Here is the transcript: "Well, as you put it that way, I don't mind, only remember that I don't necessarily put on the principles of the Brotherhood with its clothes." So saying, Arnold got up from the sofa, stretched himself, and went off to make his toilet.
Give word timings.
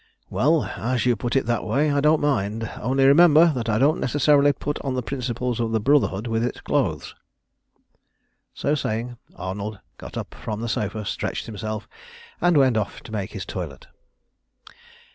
"Well, 0.31 0.63
as 0.63 1.05
you 1.05 1.15
put 1.15 1.35
it 1.35 1.45
that 1.45 1.63
way, 1.63 1.91
I 1.91 1.99
don't 2.01 2.21
mind, 2.21 2.67
only 2.81 3.05
remember 3.05 3.53
that 3.53 3.69
I 3.69 3.77
don't 3.77 3.99
necessarily 3.99 4.51
put 4.51 4.79
on 4.81 4.95
the 4.95 5.03
principles 5.03 5.59
of 5.59 5.73
the 5.73 5.79
Brotherhood 5.79 6.25
with 6.25 6.43
its 6.43 6.59
clothes." 6.59 7.13
So 8.51 8.73
saying, 8.73 9.17
Arnold 9.35 9.79
got 9.99 10.17
up 10.17 10.33
from 10.33 10.59
the 10.59 10.69
sofa, 10.69 11.05
stretched 11.05 11.45
himself, 11.45 11.87
and 12.41 12.57
went 12.57 12.77
off 12.77 13.03
to 13.03 13.11
make 13.11 13.33
his 13.33 13.45
toilet. 13.45 13.85